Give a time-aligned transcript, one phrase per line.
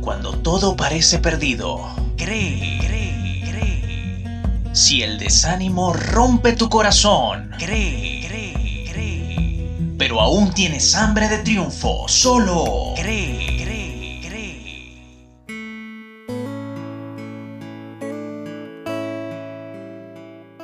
[0.00, 1.80] Cuando todo parece perdido,
[2.16, 4.74] cree, cree, cree.
[4.74, 9.96] Si el desánimo rompe tu corazón, cree, cree, cree.
[9.96, 13.46] Pero aún tienes hambre de triunfo, solo cree.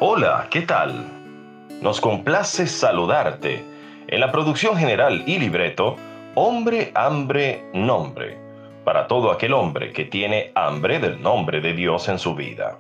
[0.05, 1.07] Hola, ¿qué tal?
[1.81, 3.65] Nos complace saludarte.
[4.09, 5.97] En la producción general y libreto,
[6.35, 8.43] Hombre, Hambre, Nombre
[8.85, 12.79] para todo aquel hombre que tiene hambre del nombre de Dios en su vida.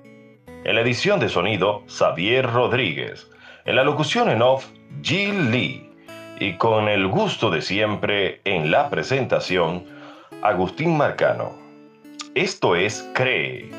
[0.64, 3.28] En la edición de sonido, Xavier Rodríguez.
[3.64, 4.66] En la locución en off,
[5.02, 5.88] Jill Lee.
[6.38, 9.84] Y con el gusto de siempre en la presentación,
[10.42, 11.52] Agustín Marcano.
[12.34, 13.70] Esto es Cree,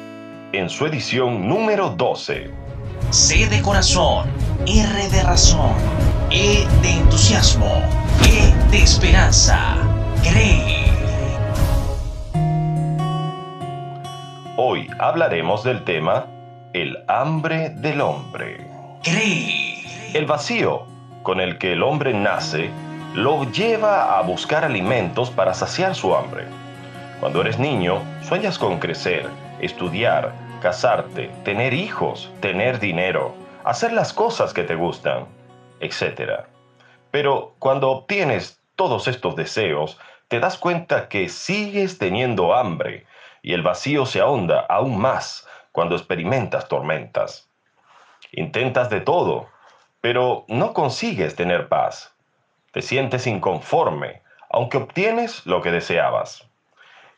[0.54, 2.52] en su edición número 12.
[3.10, 4.30] C de corazón,
[4.66, 5.74] R de razón,
[6.32, 8.03] E de entusiasmo,
[9.34, 9.78] esperanza.
[10.22, 10.86] Cree.
[14.58, 16.28] Hoy hablaremos del tema
[16.74, 18.58] El hambre del hombre.
[19.02, 19.84] Cree.
[20.14, 20.86] El vacío
[21.24, 22.70] con el que el hombre nace
[23.16, 26.46] lo lleva a buscar alimentos para saciar su hambre.
[27.20, 29.28] Cuando eres niño, sueñas con crecer,
[29.60, 35.26] estudiar, casarte, tener hijos, tener dinero, hacer las cosas que te gustan,
[35.80, 36.46] etc.
[37.10, 43.06] Pero cuando obtienes todos estos deseos, te das cuenta que sigues teniendo hambre
[43.42, 47.50] y el vacío se ahonda aún más cuando experimentas tormentas.
[48.32, 49.48] Intentas de todo,
[50.02, 52.16] pero no consigues tener paz.
[52.72, 56.48] Te sientes inconforme, aunque obtienes lo que deseabas.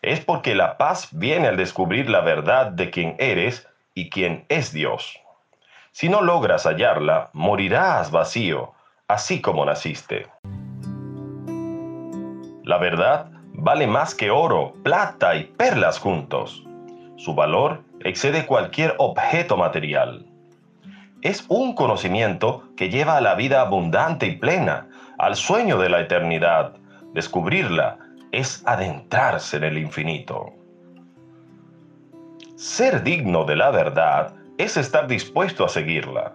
[0.01, 4.73] Es porque la paz viene al descubrir la verdad de quién eres y quién es
[4.73, 5.19] Dios.
[5.91, 8.73] Si no logras hallarla, morirás vacío,
[9.07, 10.27] así como naciste.
[12.65, 16.63] La verdad vale más que oro, plata y perlas juntos.
[17.15, 20.25] Su valor excede cualquier objeto material.
[21.21, 24.87] Es un conocimiento que lleva a la vida abundante y plena,
[25.19, 26.73] al sueño de la eternidad.
[27.13, 27.99] Descubrirla
[28.31, 30.51] es adentrarse en el infinito.
[32.55, 36.33] Ser digno de la verdad es estar dispuesto a seguirla.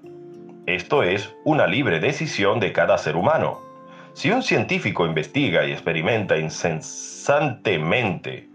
[0.66, 3.69] Esto es una libre decisión de cada ser humano.
[4.12, 8.48] Si un científico investiga y experimenta incesantemente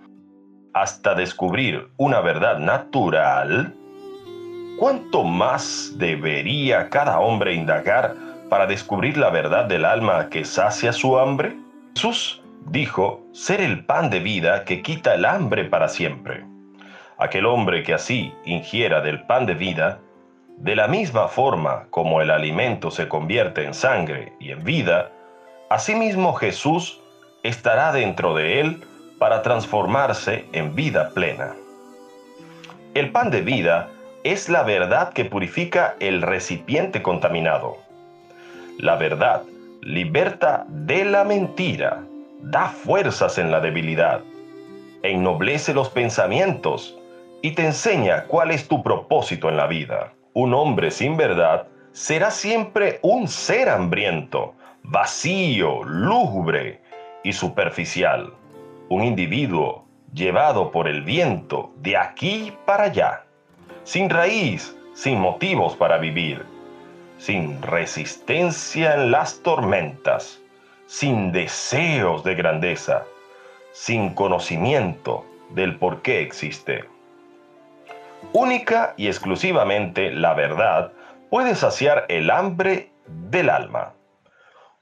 [0.74, 3.74] hasta descubrir una verdad natural,
[4.78, 8.16] ¿cuánto más debería cada hombre indagar
[8.50, 11.56] para descubrir la verdad del alma que sacia su hambre?
[11.96, 16.44] Jesús dijo ser el pan de vida que quita el hambre para siempre.
[17.18, 20.00] Aquel hombre que así ingiera del pan de vida,
[20.58, 25.12] de la misma forma como el alimento se convierte en sangre y en vida,
[25.70, 27.02] Asimismo Jesús
[27.44, 28.84] estará dentro de él
[29.18, 31.56] para transformarse en vida plena.
[32.94, 33.90] El pan de vida
[34.24, 37.78] es la verdad que purifica el recipiente contaminado.
[38.78, 39.44] La verdad
[39.82, 42.04] liberta de la mentira,
[42.42, 44.22] da fuerzas en la debilidad,
[45.04, 46.98] ennoblece los pensamientos
[47.44, 50.14] y te enseña cuál es tu propósito en la vida.
[50.34, 54.56] Un hombre sin verdad será siempre un ser hambriento,
[54.88, 56.82] vacío, lúgubre
[57.24, 58.34] y superficial.
[58.90, 63.24] Un individuo llevado por el viento de aquí para allá,
[63.84, 66.46] sin raíz, sin motivos para vivir,
[67.18, 70.40] sin resistencia en las tormentas,
[70.86, 73.04] sin deseos de grandeza,
[73.72, 76.86] sin conocimiento del por qué existe.
[78.34, 80.92] Única y exclusivamente la verdad
[81.30, 83.94] puede saciar el hambre del alma.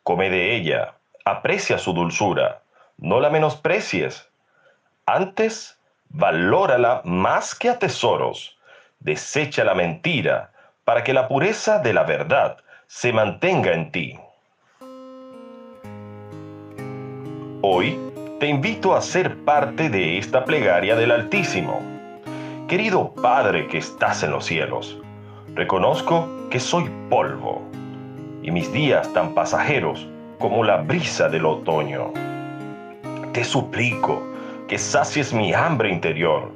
[0.04, 2.62] Come de ella, aprecia su dulzura,
[2.98, 4.28] no la menosprecies.
[5.06, 8.58] Antes, valórala más que a tesoros.
[9.00, 10.52] Desecha la mentira
[10.84, 14.20] para que la pureza de la verdad se mantenga en ti.
[17.62, 17.98] Hoy
[18.42, 21.82] te invito a ser parte de esta plegaria del Altísimo.
[22.68, 24.98] Querido Padre que estás en los cielos,
[25.56, 27.66] reconozco que soy polvo
[28.44, 30.08] y mis días tan pasajeros
[30.38, 32.12] como la brisa del otoño.
[33.32, 34.22] Te suplico
[34.68, 36.52] que sacies mi hambre interior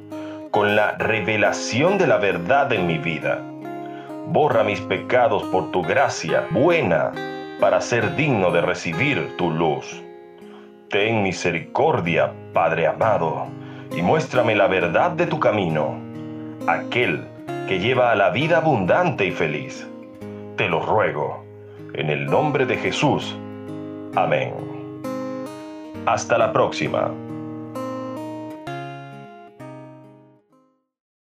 [0.52, 3.42] con la revelación de la verdad en mi vida.
[4.28, 7.12] Borra mis pecados por tu gracia buena
[7.62, 10.04] para ser digno de recibir tu luz.
[10.90, 13.48] Ten misericordia, Padre amado,
[13.96, 15.98] y muéstrame la verdad de tu camino,
[16.68, 17.26] aquel
[17.68, 19.88] que lleva a la vida abundante y feliz.
[20.56, 21.47] Te lo ruego
[21.98, 23.36] en el nombre de Jesús.
[24.16, 24.54] Amén.
[26.06, 27.12] Hasta la próxima.